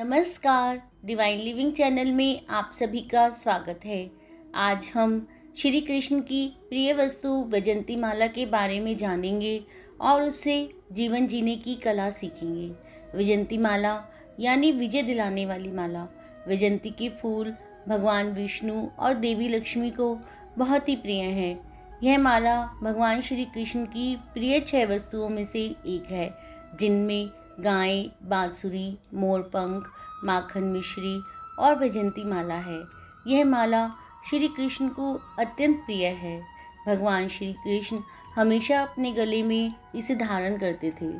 [0.00, 4.10] नमस्कार divine living channel में आप सभी का स्वागत है।
[4.54, 9.64] आज हम श्री कृष्ण की प्रिय वस्तु वैजंती माला के बारे में जानेंगे
[10.00, 12.68] और उससे जीवन जीने की कला सीखेंगे।
[13.16, 14.04] वैजंती माला,
[14.40, 16.06] यानी विजय दिलाने वाली माला,
[16.48, 17.54] वैजंती के फूल,
[17.88, 20.18] भगवान विष्णु और देवी लक्ष्मी को
[20.58, 21.60] बहुत ही प्रिय हैं।
[22.02, 26.34] यह माला भगवान श्री कृष्ण की प्रिय छह वस्तुओं में से एक है,
[26.80, 27.30] जिनमें
[27.60, 29.90] गाय, बांसुरी, मोरपंख,
[30.24, 31.22] माखन मिश्री
[31.58, 32.82] और वैजंती माला है।
[33.26, 33.88] यह माला
[34.30, 36.42] श्री कृष्ण को अत्यंत प्रिय है।
[36.86, 38.00] भगवान श्री कृष्ण
[38.36, 41.12] हमेशा अपने गले में इसे धारण करते थे।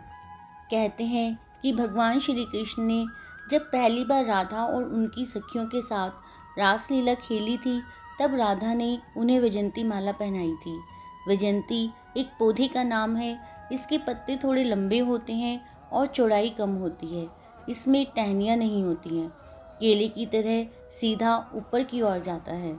[0.70, 3.06] कहते हैं कि भगवान श्री कृष्ण ने
[3.50, 6.10] जब पहली बार राधा और उनकी सखियों के साथ
[6.58, 7.82] रासलीला खेली थी,
[8.20, 10.80] तब राधा ने उन्हें वैजंती माला पहनाई थी।
[11.28, 13.38] वैजंती एक पौधे का नाम है,
[13.72, 17.28] इसके पत्ते थोड़े लंबे होते हैं और चौड़ाई कम होती है।
[17.68, 19.28] इसमें टहनियाँ नहीं होती हैं।
[19.80, 20.66] केले की तरह
[21.00, 22.78] सीधा ऊपर की ओर जाता है।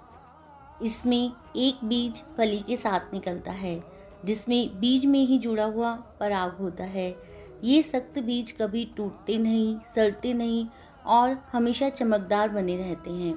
[0.83, 3.81] इसमें एक बीज फली के साथ निकलता है,
[4.25, 7.15] जिसमें बीज में ही जुड़ा हुआ पराग होता है।
[7.63, 10.65] ये सख्त बीज कभी टूटते नहीं, सड़ते नहीं
[11.05, 13.33] और हमेशा चमकदार बने रहते हैं।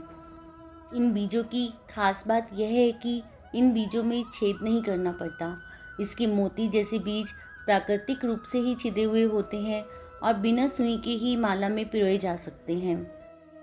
[0.95, 3.23] इन बीजों की खास बात यह है कि
[3.55, 5.57] इन बीजों में छेद नहीं करना पड़ता।
[6.01, 7.29] इसके मोती जैसे बीज
[7.67, 9.85] प्राकृतिक रूप से ही छिदे हुए होते हैं
[10.23, 13.11] और बिना सुई के ही माला में पिरोए जा सकते हैं।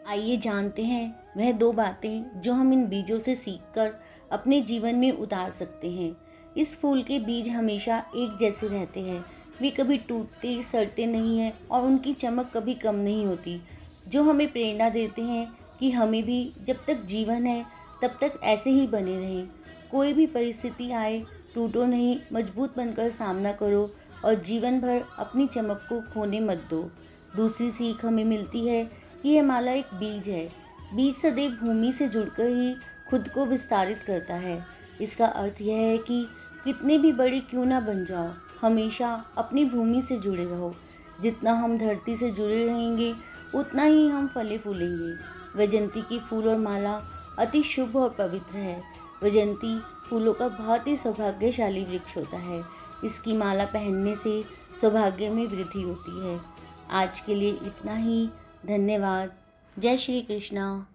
[0.07, 3.93] आइए जानते हैं वह दो बातें जो हम इन बीजों से सीखकर
[4.31, 6.15] अपने जीवन में उतार सकते हैं।
[6.57, 9.25] इस फूल के बीज हमेशा एक जैसे रहते हैं।
[9.61, 13.61] वे कभी टूटते, सड़ते नहीं हैं और उनकी चमक कभी कम नहीं होती।
[14.07, 17.65] जो हमें प्रेरणा देते हैं कि हमें भी जब तक जीवन है,
[18.01, 19.47] तब तक ऐसे ही बने रहें।
[19.91, 21.23] कोई भी परिस्थिति आए
[21.55, 23.89] टूटो नहीं, मज़बूत बनकर सामना करो
[24.25, 26.81] और जीवन भर अपनी चमक को खोने मत दो।
[27.35, 28.83] दूसरी सीख हमें मिलती है
[29.23, 30.47] कि यह माला एक बीज है।
[30.95, 32.73] बीज सदैव भूमि से जुड़कर ही
[33.09, 34.65] खुद को विस्तारित करता है।
[35.01, 36.27] इसका अर्थ यह है कि
[36.63, 38.29] कितने भी बड़े क्यों ना बन जाओ,
[38.61, 40.75] हमेशा अपनी भूमि से जुड़े रहो।
[41.21, 43.13] जितना हम धरती से जुड़े रहेंगे,
[43.55, 45.13] उतना ही हम फले फूलेंगे।
[45.57, 47.01] वैजंती की फूल और माला
[47.39, 48.81] अति शुभ और पवित्र है।
[49.23, 52.65] वैजंती फूलों का बहुत ही सौभाग्यशाली वृक्ष होता है।
[53.03, 54.43] इसकी माला पहनने से
[54.81, 56.41] सौभाग्य में वृद्धि होती है।
[56.91, 58.29] आज के लिए इतना ही।
[58.65, 59.31] धन्यवाद।
[59.79, 60.88] जय श्री कृष्णा।